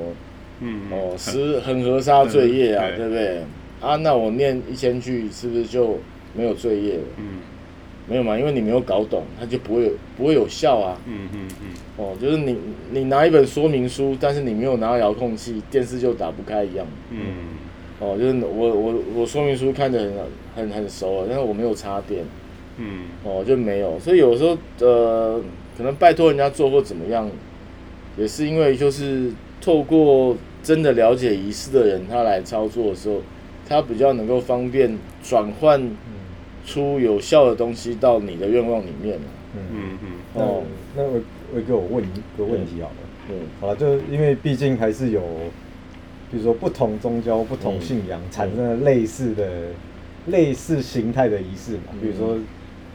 [0.61, 3.43] 嗯，哦，十恒河沙罪业啊，对不对？
[3.81, 5.99] 啊，那我念一千句是不是就
[6.33, 7.03] 没有罪业了？
[7.17, 7.25] 嗯。
[8.07, 10.97] 没有嘛，因为你没有搞懂，它就不会有不会有效啊。
[11.05, 11.67] 嗯嗯嗯。
[11.97, 12.57] 哦，就是你
[12.93, 16.87] 你拿一本说明书，但是你没有拿到遥控器，电视就打不开一样。
[17.11, 17.19] 嗯。
[17.99, 20.13] 哦，就是我我我说明书看得很
[20.55, 22.23] 很很熟了，但是我没有插电。
[22.77, 23.05] 嗯。
[23.25, 25.41] 哦，就没有，所以有时候呃，
[25.77, 27.31] 可能拜托人家做或怎么样，
[28.17, 33.21] 也是因为就是透过真的了解仪式的人，他来操作的时候，
[33.69, 35.91] 他比较能够方便转换。
[36.67, 39.19] 出有效的东西到你的愿望里面
[39.55, 40.09] 嗯嗯嗯。
[40.33, 40.63] 哦，
[40.97, 41.21] 那我
[41.55, 42.95] 我给我问一个问题好了。
[43.29, 43.37] 嗯。
[43.61, 45.21] 好了，就因为毕竟还是有，
[46.31, 49.47] 比如说不同宗教、不同信仰产生了类似的、
[50.29, 52.39] 类似形态的仪式嘛，比如说。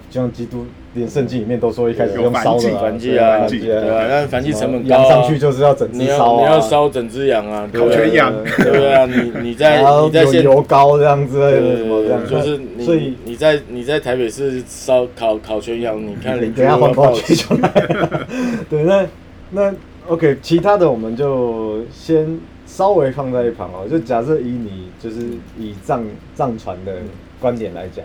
[0.10, 17.70] 就像基督连圣经里面都说，一开始用烧的燔祭啊，对啊，但燔祭成本高，上去就是要整只烧啊，你要烧整只羊啊，烤全羊，对啊，你你在 你在现油膏这样之类的什么这样，就是所以你在你在台北市烧烤烤全羊，你看等下环保局就来，
[18.68, 19.06] 对，那
[19.52, 19.74] 那
[20.08, 25.18] OK，其他的我们就先稍微放在一旁哦，就假设以你就是
[25.56, 26.94] 以藏藏传的
[27.40, 28.04] 观点来讲，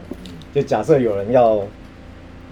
[0.54, 1.62] 就假设有人要。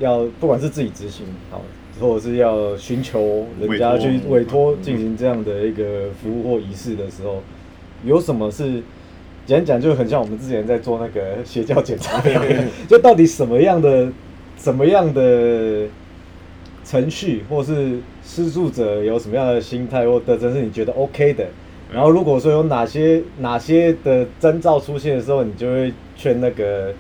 [0.03, 1.63] 要不管是自己执行好，
[2.01, 7.41] 或者是要寻求人家去委托进行这样的一个服务或仪式的时候，
[8.05, 8.83] 有什么是
[9.47, 12.45] 简单讲就很像我们之前在做那个邪教检查一样，
[12.89, 14.11] 就到底什么样的
[14.59, 15.87] 什么样的
[16.85, 21.47] 程序，或是施术者有什么样的心态或特征是你觉得 OK 的，
[21.93, 26.93] 然后如果说有哪些哪些的征兆出现的时候，你就会劝那个。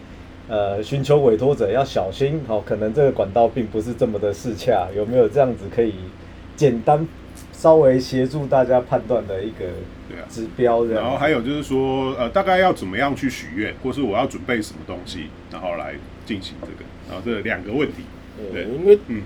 [0.52, 5.94] 呃，寻求委托者要小心，好，可能这个管道并不是这么的适洽，有没有这样子可以
[6.54, 7.08] 简单
[7.54, 9.64] 稍微协助大家判断的一个
[10.28, 10.84] 指标？
[10.84, 15.94] 然后还有就是说，呃，大概要怎么样去许愿，或是我要准备什么东西，然后来
[16.26, 18.02] 进行这个，然后这两个问题。
[18.52, 19.22] 对，因为嗯，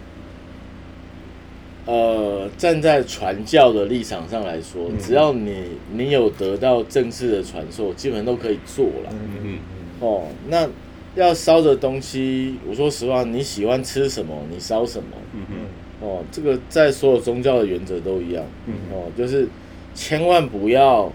[1.87, 9.11] 呃，站在传教的立场上来说，只要你你有得到正式的传授，基本上都可以做了。
[9.11, 9.59] 嗯嗯
[9.99, 10.69] 哦，那。
[11.17, 15.09] 要烧的东西，我说实话，你喜欢吃什么，你烧什么。
[15.35, 18.45] 嗯哼，哦，这个在所有宗教的原则都一样。
[18.67, 19.49] 嗯，哦，就是
[19.95, 21.11] 千万不要，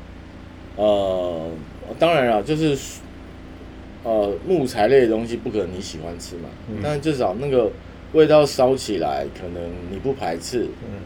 [0.75, 1.49] 呃，
[1.97, 2.75] 当然了，就是
[4.03, 6.49] 呃木材类的东西不可能你喜欢吃嘛。
[6.69, 6.77] 嗯。
[6.83, 7.71] 但至少那个
[8.13, 10.67] 味道烧起来，可能你不排斥。
[10.83, 10.99] 嗯。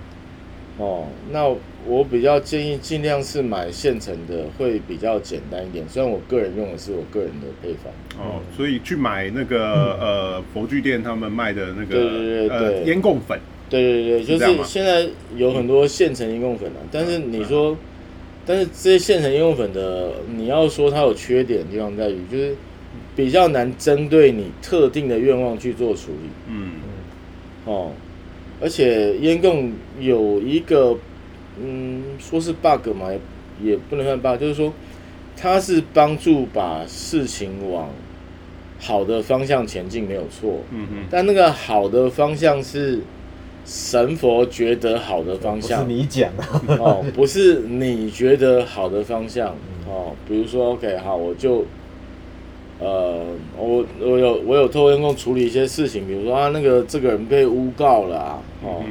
[0.77, 1.47] 哦，那
[1.87, 5.87] 我比较建议尽量是买现成的，会比较简单一点。
[5.87, 7.93] 虽然我个人用的是我个人的配方。
[8.19, 13.39] 哦，所以去买那个呃佛具店他们卖的那个对对对对烟供粉。
[13.69, 15.07] 对对对，就是现在
[15.37, 16.83] 有很多现成烟供粉啊。
[16.91, 17.77] 但是你说，
[18.45, 22.53] 但是这些现成烟供粉的，你要说它有缺点的地方在于，就是
[23.15, 26.29] 比较难针对你特定的愿望去做处理。
[26.49, 26.71] 嗯。
[27.63, 27.91] 哦。
[28.65, 30.97] 而且烟供有一个，
[31.61, 33.11] 嗯，说是 bug 嘛，
[33.61, 34.73] 也也不能算 bug，就是说，
[35.37, 37.89] 它是帮助把事情往
[38.79, 40.61] 好的方向前进，没有错。
[40.71, 40.95] 嗯哼。
[41.11, 43.01] 但那个好的方向是
[43.67, 46.31] 神佛觉得好的方向，不是你讲
[46.79, 49.49] 哦，不是你觉得好的方向
[49.87, 50.15] 哦。
[50.27, 51.63] 比如说，OK，好，我就。
[52.77, 53.23] 呃，
[53.57, 58.83] 我我有我有偷烟供处理一些事情，比如说啊，那个这个人被诬告了，啊哦，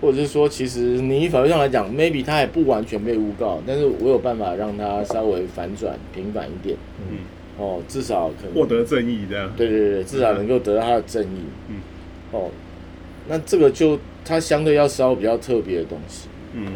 [0.00, 7.18] 或者是说，其实你法律上来讲，maybe 他也不完全被诬告，但是我有办法让他稍微反转平反一点，嗯，
[7.58, 11.76] 哦，至少可能获得正义这样，对对对，至少能够得到他的正义，嗯，
[12.32, 12.50] 哦，
[13.28, 16.66] 那这个就他相对要烧比较特别的东西，嗯，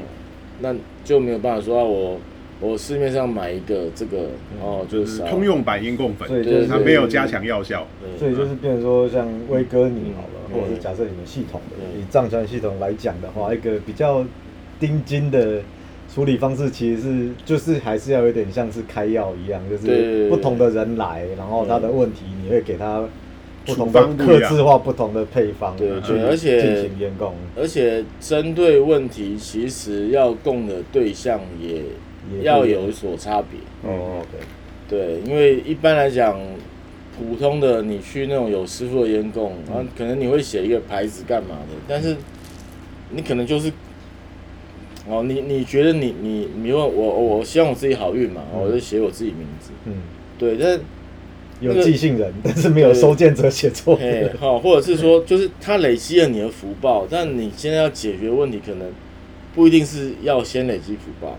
[0.61, 0.73] 那
[1.03, 2.21] 就没有办法说啊我。
[2.61, 4.29] 我市面上买一个这个
[4.63, 7.87] 哦，就是通用版烟供粉，所以就是它没有加强药效。
[8.19, 14.25] 所以就是变成说，像威哥你好了，或者是假设你们系统的以藏传系统来讲的话，一个比较
[14.79, 15.61] 丁金的
[16.15, 23.05] 处理方式，其实是就是还是要有点像是开药一样，就是不同的人来，然后他的问题你会给他
[23.67, 31.83] 不同的克制化不同的配方，对对，而且进行验供，而且针对问题，其实要供的对象也。
[32.43, 33.59] 要有所差别。
[33.89, 34.23] 哦，
[34.89, 36.39] 对，因为一般来讲，
[37.17, 42.17] 普通的你去那种有师傅的烟供，然后可能你会写一个牌子干嘛的，但是
[43.11, 43.73] 你可能就是，
[45.09, 49.95] 哦，你你觉得你你你问我我希望我自己好运嘛，我就写我自己名字，嗯，
[50.39, 50.81] 对，但
[51.61, 53.99] 有寄信人，但是没有收件者写错，
[54.39, 58.89] 好，或者是说就是他累积了你的福报，但你现在要解决问题，可能
[59.55, 61.39] 不一定是要先累积福报。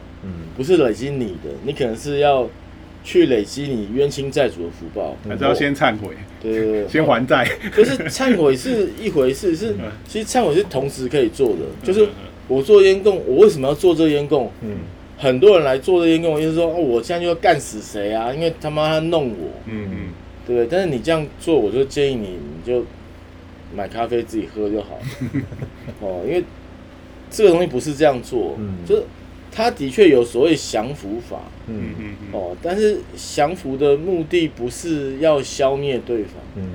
[0.58, 2.50] 不是累积你的，你可能是要
[3.04, 6.16] 去累积你冤亲债主的福报，还是要先忏悔？
[6.42, 7.48] 对对对，先还债。
[7.76, 9.76] 就是忏悔是一回事， 是
[10.08, 11.58] 其实忏悔是同时可以做的。
[11.84, 12.08] 就是
[12.48, 14.50] 我做烟供，我为什么要做这烟供？
[14.62, 14.78] 嗯，
[15.18, 18.34] 很多人来做这烟供，就是说哦，我现在就要干死谁啊？
[18.34, 19.50] 因为他妈他弄我。
[19.66, 19.98] 嗯嗯，
[20.48, 20.66] 对。
[20.66, 22.84] 但是你这样做，我就建议你，你就
[23.76, 25.42] 买咖啡自己喝就好了。
[26.02, 26.44] 哦，因为
[27.36, 29.04] 这个东西不是这样做，就是。
[29.58, 31.96] 他的确有所谓降服法，嗯。
[31.98, 36.66] 嗯哦，但是降服的目的不是要消灭对方，嗯。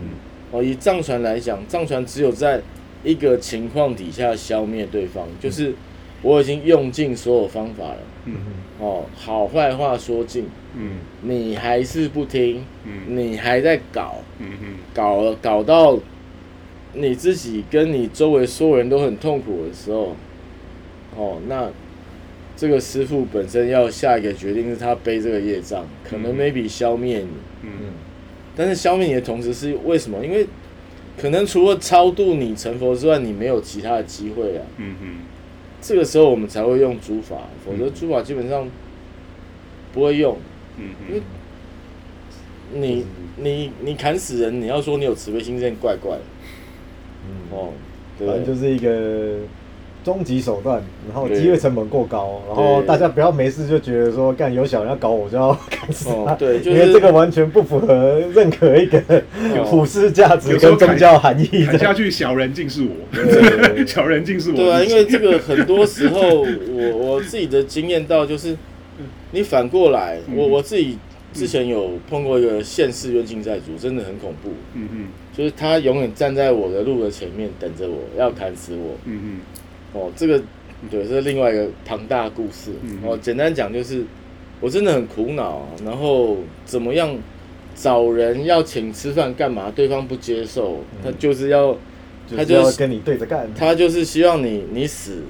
[0.51, 2.63] 哦，以藏传来讲，藏传只有在
[3.05, 5.75] 一个情况底下消灭对方，就是
[6.23, 8.35] 我已经用尽所有方法了，嗯。
[8.79, 14.49] 哦，好坏话说尽，嗯，你还是不听，嗯，你还在搞，嗯。
[14.95, 15.99] 搞了搞到
[16.95, 20.17] 你自己跟你周围所有人都很痛苦的时候，
[21.17, 21.71] 哦，那。
[22.57, 27.29] 这个师傅本身要下一个决定，是他背这个业障，可能 maybe 消灭你，
[27.63, 27.71] 嗯，
[28.55, 30.23] 但是消灭你的同时是为什么？
[30.23, 30.47] 因为
[31.17, 35.17] 可能除了超度你成佛之外，你没有其他的机会啊，嗯嗯，
[35.81, 38.69] 这个时候我们才会用诸法，否则诸法基本上
[39.95, 40.37] 不会用，
[40.77, 41.23] 嗯因为
[42.75, 43.07] 你
[43.39, 46.23] 你你砍死人，你要说你有慈悲心，这怪怪的，
[47.27, 47.57] 嗯。
[47.57, 47.73] 哦，
[48.19, 49.39] 反正就是一个。
[50.03, 59.01] 终极手段，然后机会成本过高，然后大家不要没事就觉得说干有小人要搞我就要砍死他，对，因为这个完全不符合任何一个
[59.67, 61.67] 普世价值跟宗教含义。
[61.67, 64.57] 砍下去小人竟是我，小人竟是我。
[64.57, 68.57] 对 啊，因为这个很多时候我 我自己的经验到就是，
[69.33, 70.97] 你反过来，我我自己
[71.33, 74.51] 之前有碰过一个现世冤亲债主，真的很恐怖。
[74.75, 78.97] 嗯嗯，就是他永远站在我的路的前面等着我要砍死我。
[79.05, 79.37] 嗯嗯。
[79.93, 80.41] 哦，这个
[80.91, 82.71] 对，这是另外一个庞大故事。
[83.05, 84.05] 哦，简单讲就是，
[84.61, 87.17] 我真的很苦恼，然后怎么样
[87.75, 89.71] 找人要请吃饭干嘛？
[89.75, 91.77] 对方不接受，他就是要，
[92.37, 95.25] 他就要跟你对着干，他就是希望你你死。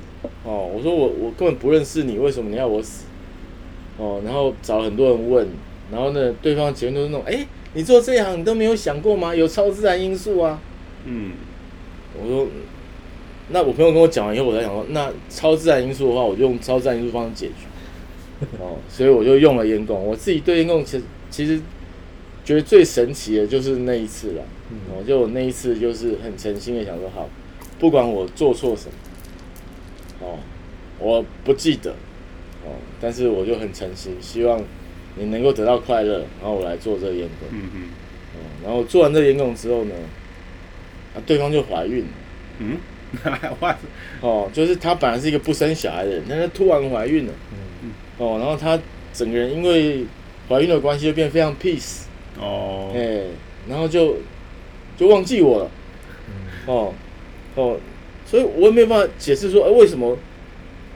[0.45, 3.07] 哦，我说我我根本不认识你，为什么你要我死？
[3.97, 5.49] 哦，然后找很多人问，
[5.91, 9.35] 然后呢，对方结论都是那种，哎，你做这一行你都没有想过吗？
[9.35, 10.61] 有超自然因素啊。
[11.07, 11.33] 嗯，
[12.23, 12.47] 我说。
[13.53, 18.47] 那我朋友跟我讲完以后，我在想说，那超自然因素的话，我就用超自然因素方式解决。
[18.59, 20.03] 哦，所以我就用了烟供。
[20.03, 21.61] 我自己对烟供其实其实
[22.45, 24.43] 觉得最神奇的就是那一次了。
[24.89, 27.29] 哦，就那一次就是很诚心的想说，好，
[27.79, 28.87] 不管我做错什
[30.21, 30.39] 么，哦，
[30.99, 31.91] 我不记得，
[32.65, 34.63] 哦，但是我就很诚心，希望
[35.17, 37.49] 你能够得到快乐，然后我来做这个烟供。
[37.51, 37.83] 嗯嗯。
[38.33, 39.95] 哦，然后做完这烟供之后呢，
[41.15, 42.11] 啊，对方就怀孕了。
[42.61, 42.77] 嗯。
[44.21, 47.33] 哦，就是她本来是一个不生小孩的人，但是突然怀孕了。
[47.53, 47.91] 嗯嗯。
[48.19, 48.79] 哦，然后她
[49.13, 50.05] 整个人因为
[50.49, 52.03] 怀孕的关系，就变得非常 peace。
[52.39, 52.93] 哦。
[52.95, 53.23] 哎，
[53.69, 54.17] 然后就
[54.97, 55.71] 就忘记我了。
[56.29, 56.33] 嗯。
[56.73, 56.95] 哦
[57.57, 57.77] 哦，
[58.25, 60.17] 所以我也没有办法解释说，哎，为什么？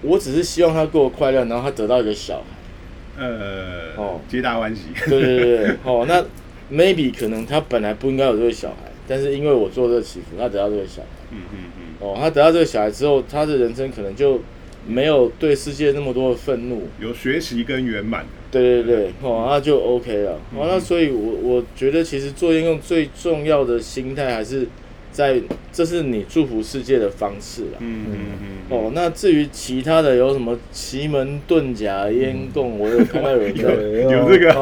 [0.03, 3.25] 我只是希望她过快乐，然后她得到一个小孩。
[3.25, 3.95] 呃。
[3.97, 4.83] 哦，皆大欢喜。
[5.09, 5.77] 对对对对。
[5.83, 6.23] 哦，那
[6.71, 11.09] maybe 可能她本来不应该有这个小孩，但是因为我做这个祈福，他得到这个小孩。
[11.31, 11.84] 嗯嗯嗯。
[12.05, 14.39] 哦，他得到这个小孩之后，他的人生可能就
[14.87, 18.27] 没有对世界那么多的愤怒，有学习跟圆满。
[18.51, 20.33] 对对对，哦，那就 OK 了。
[20.55, 24.69] 哦，那所以，我我觉得其实做应用最重要的心态还是
[25.11, 25.41] 在，
[25.73, 27.79] 这是你祝福世界的方式了。
[27.81, 28.49] 嗯嗯嗯。
[28.69, 34.53] 哦，那至于其他的有什么奇门遁甲、烟供，我有看到有人有有这个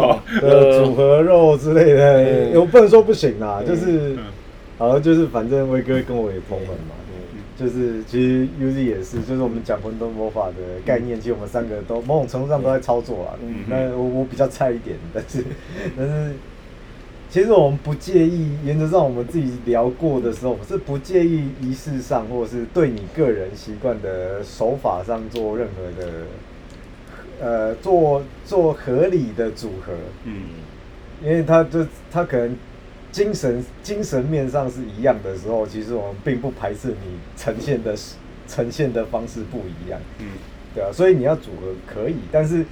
[0.40, 4.16] 呃组合肉之类的，我不能说不行啦，就是
[4.78, 6.94] 好像就是反正威哥跟我也同门嘛。
[7.62, 13.38] 就是其实 UZ 也是，就是我们讲混沌魔法的概念，其实我们三个都某种程度上都在操作啊。
[13.40, 15.44] 嗯，那我我比较菜一点，但是
[15.96, 16.32] 但是
[17.30, 26.12] 其实我们不介意，原则上我们自己聊过的时候，是不介意仪式上或者是对你个人习惯的手法上做任何的
[27.40, 29.92] 呃做做合理的组合。
[30.24, 30.42] 嗯，
[31.22, 32.56] 因为他就他可能。
[33.12, 37.94] 精神精神面上是一样的时候，其实我们并不排斥你呈现的
[38.48, 40.00] 呈现的方式不一样。
[40.18, 40.26] 嗯，
[40.74, 42.64] 对啊，所以你要组合可以，但是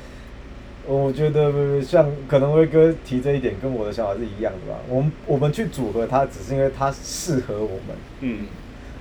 [0.86, 4.78] 我觉得像可能威哥提这一点跟我的想法是一样的吧。
[4.88, 8.46] 我们我们去组合它，只是因为它适合我们，嗯，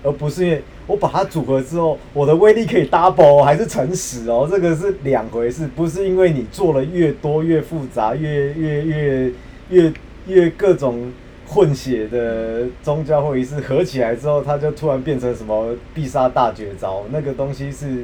[0.03, 9.31] 而不是因为我把它组合之后，我的威力可以 double 还是乘十哦，这个是两回事，不是因为你做了越多越复杂越越越
[9.69, 9.93] 越
[10.27, 11.09] 越各种。
[11.51, 17.03] 混血的宗教或仪式合起来之后，它就突然变成什么必杀大绝招？
[17.11, 18.03] 那个东西是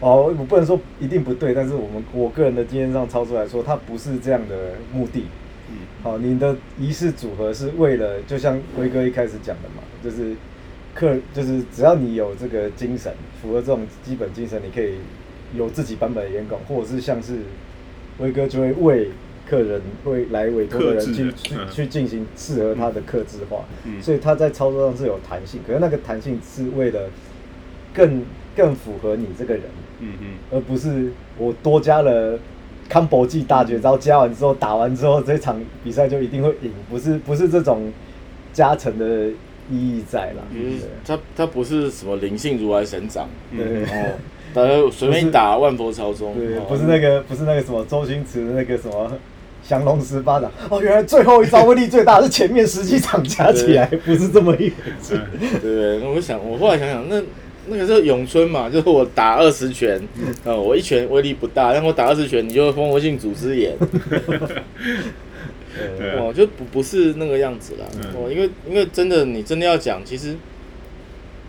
[0.00, 5.26] 哦，我不能说一定不对，但是我们我个人的经验上操作来说，它不是这样的目的。
[5.68, 10.34] 嗯，好，你的仪式组合是为了，就像威哥一开始讲的嘛，就是
[10.94, 14.94] 客，就是只要你有这个精神，符合这种基本精神，你可以
[15.54, 17.34] 有自己版本的演讲，或者是像是
[18.18, 19.10] 威哥就会为。
[19.52, 23.58] 客人会来委托的人去去去进行适合他的克制化，
[24.00, 27.10] 所以他在操作上是有弹性，可是那个弹性是为了
[27.92, 28.24] 更
[28.56, 29.64] 更符合你这个人，
[30.00, 32.38] 嗯嗯，而不是我多加了
[32.88, 37.92] 康博技大绝招，加完之后打完之后这场比赛就一定会赢，不是不是这种
[38.54, 39.26] 加成的
[39.70, 44.14] 意义在了，嗯，他他不是什么灵性如来神掌，对，哦，
[44.54, 49.12] 他随便打万佛朝宗，对，不是那个不是那个什么周星驰的那个什么。
[49.66, 55.20] 降龙十八掌哦，原来最后一招威力最大是前面十几掌加起来，不是这么一回事。
[55.60, 57.22] 对，我想，我后来想想，那
[57.68, 60.00] 那个是咏春嘛，就是我打二十拳，
[60.44, 63.72] 呃，我一拳威力不大，但我打二十拳，你就蜂窝性组织炎。
[66.18, 67.86] 哦，就不不是那个样子了。
[68.14, 70.34] 哦，因为因为真的，你真的要讲，其实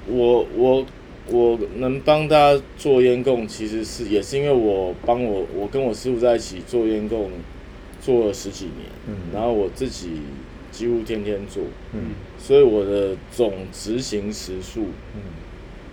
[0.08, 0.86] 我我
[1.30, 7.32] 我能帮大家做烟供，其实是也是因为我帮我我跟我师傅在一起做烟供。
[8.04, 10.20] 做了十几年，然后我自己
[10.72, 11.64] 几乎天天做，
[12.38, 14.88] 所以我的总执行时数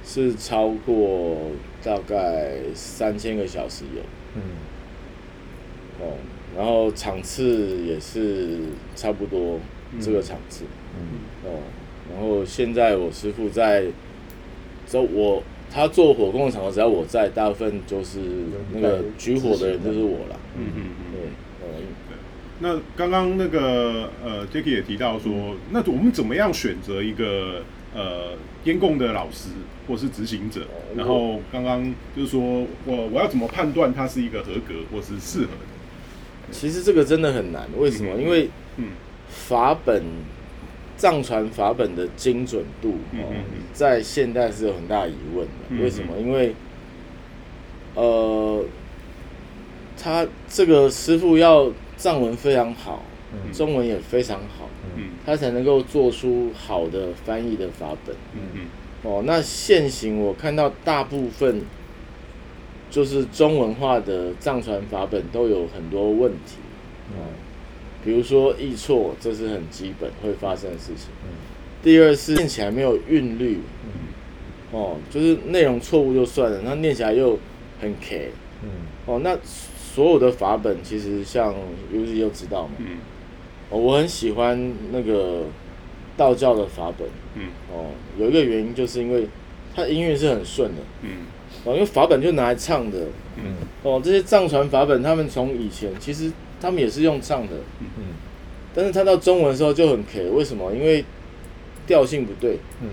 [0.04, 1.52] 是超过
[1.84, 4.02] 大概三千个小时有，
[6.04, 6.14] 哦，
[6.56, 8.58] 然后场次也是
[8.96, 9.60] 差不多
[10.00, 10.64] 这个场次，
[11.44, 11.60] 哦，
[12.12, 13.84] 然后现在我师傅在，
[14.84, 18.18] 只要我他做火工的场合，只要我在，大部分就是
[18.74, 21.28] 那个举火的人就是我了，嗯嗯嗯，对。
[22.62, 27.62] 那刚刚那个呃，Jacky 也提到说，那我们怎么样选择一个
[27.94, 29.48] 呃监控的老师
[29.88, 30.60] 或是执行者？
[30.94, 31.82] 然后刚刚
[32.14, 36.52] 就是说我我要怎么判断他是一个合格或是适合的？
[36.52, 38.20] 其实这个真的很难，为什么？
[38.20, 38.88] 因为嗯，
[39.30, 40.02] 法本
[40.98, 43.34] 藏传法本的精准度哦，
[43.72, 45.82] 在现代是有很大疑问的。
[45.82, 46.18] 为什么？
[46.18, 46.54] 因为
[47.94, 48.62] 呃，
[49.96, 51.72] 他这个师傅要。
[52.00, 53.02] 藏文非常好，
[53.52, 54.66] 中文也非常好，
[55.26, 58.16] 他才能够做出好的翻译的法本。
[59.02, 61.60] 哦，那现行我看到大部分
[62.90, 66.56] 就是中文化的藏传法本都有很多问题。
[67.10, 67.28] 哦，
[68.02, 71.08] 比如说译错，这是很基本会发生的事情。
[71.82, 73.60] 第二是念起来没有韵律。
[74.72, 77.38] 哦，就是内容错误就算了，那念起来又
[77.78, 78.30] 很 K。
[79.04, 79.38] 哦，那。
[79.92, 81.52] 所有的法本其实像
[81.92, 82.98] U Z 又知道嘛，嗯，
[83.70, 85.42] 哦，我很喜欢那个
[86.16, 89.26] 道教的法本，嗯，哦，有一个原因就是因为
[89.74, 91.10] 它音乐是很顺的，嗯，
[91.64, 92.98] 哦，因为法本就拿来唱的，
[93.36, 98.14] 嗯，哦，这些藏传法本他们从以前其实他们也是用唱的，嗯，
[98.72, 100.72] 但是他到中文的时候就很 K，为什么？
[100.72, 101.04] 因为
[101.88, 102.88] 调性不对，嗯，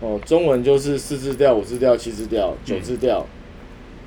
[0.00, 3.26] 哦，中文就是四字调、五字调、七字调、九字调，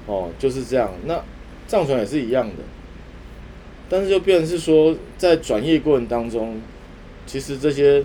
[0.05, 1.21] 哦，就是这样，那。
[1.69, 2.63] 藏传也是一样的，
[3.87, 6.59] 但是就变成是说，在转业过程当中，
[7.27, 8.03] 其实这些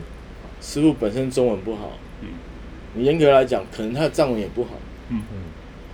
[0.61, 2.29] 师傅本身中文不好，嗯，
[2.95, 4.71] 你严格来讲，可能他的藏文也不好，
[5.09, 5.23] 嗯。
[5.33, 5.39] 嗯，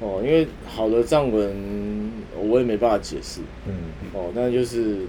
[0.01, 2.11] 哦，因为好的藏文
[2.49, 3.73] 我也没办法解释，嗯。
[4.15, 5.07] 哦，但就是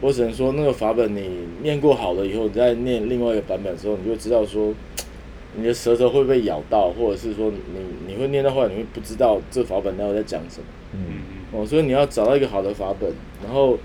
[0.00, 1.28] 我只能说，那个法本你
[1.62, 4.72] 念过好了以后，你再念另外一个版本的时候，你就知道说，
[5.58, 10.75] 你的舌头会被咬到，或者是说你你会念到后来，你会不知道这法本到底在讲什么，嗯。
[11.56, 13.10] 哦，所以你要找到一个好的法本，
[13.42, 13.78] 然后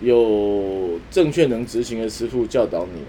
[0.00, 3.02] 有正确能执行的师傅教导你。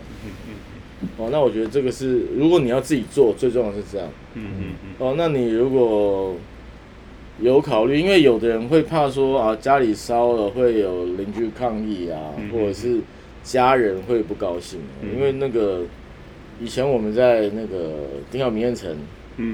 [1.18, 4.08] 哦，那我觉得这个是，如果你要自己做，最重要是这样。
[4.36, 4.90] 嗯嗯嗯。
[5.00, 6.36] 哦，那你如果
[7.40, 13.00] 有考虑，因为有的人会怕说啊，家里烧了会有邻居抗议啊，或者是
[13.44, 14.80] 家人会不高兴。
[15.14, 15.82] 因为那个
[16.62, 18.98] 以前我们在那个丁小明彦城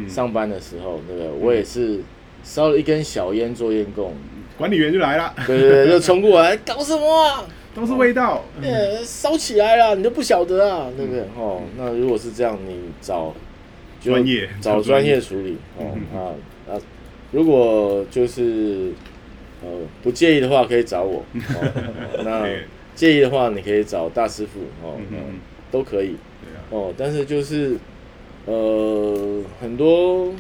[0.08, 2.02] 上班的时候，那个我也是
[2.44, 4.14] 烧了一根小烟做烟供，
[4.62, 7.44] 管理员就来了，对对对，就冲过来，搞什么啊？
[7.74, 11.22] 都是味道，呃，烧起来了，你都不晓得啊，对不对？
[11.36, 13.34] 哦，那如果是这样，你找
[14.04, 16.80] 专业，找专业处理哦那啊，
[17.32, 18.92] 如果就是
[19.64, 19.70] 呃
[20.04, 21.26] 不介意的话，可以找我。
[22.24, 22.46] 那
[22.94, 25.00] 介意的话，你可以找大师傅哦，
[25.72, 26.18] 都可以。
[26.70, 27.76] 哦，但是就是
[28.46, 30.32] 呃很多，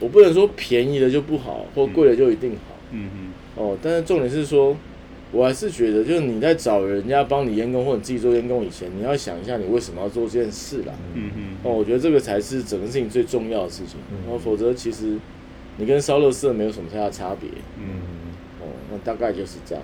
[0.00, 2.76] 我不能说便宜的就不好，或贵的就一定好。
[2.92, 3.32] 嗯嗯。
[3.56, 4.76] 哦，但是重点是说。
[5.32, 10.94] 我还是觉得，就是你在找人家帮你验工，或者你自己做验工以前，你要想一下你为什么要做这件事啦。
[11.14, 11.56] 嗯嗯。
[11.64, 13.98] 哦，我觉得这个才是整个事情最重要的事情。
[14.22, 15.18] 然后，否则其实
[15.78, 17.50] 你跟烧肉色没有什么太大差别。
[17.76, 17.98] 嗯。
[18.60, 19.82] 哦，那大概就是这样。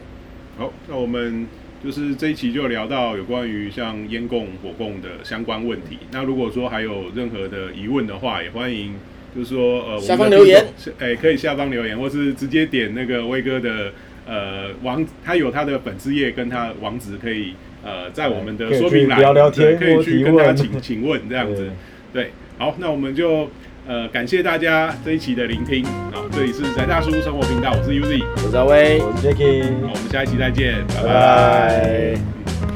[0.57, 1.45] 好，那我们
[1.85, 5.99] 就是这一期就聊到有关于像烟供、火供的相关问题。
[6.13, 8.95] 那如果说还有任何的疑问的话，也欢迎
[9.35, 10.65] 就是说呃下方留言，
[10.99, 13.93] 哎，可以下方留言，或是直接点那个威哥的。
[14.25, 17.55] 呃，网他有他的粉丝页跟他网址，可以
[17.85, 21.69] 呃在我们的说明栏聊聊天，可以去跟他请请问这样子。
[22.13, 23.51] 对，好，那我们就
[23.85, 25.85] 呃感谢大家这一期的聆听。
[25.85, 32.72] 啊，这里是宅大叔生活频道，我是 Uzi，我是阿威，我是 Jacky，好，我们下一期再见，拜拜。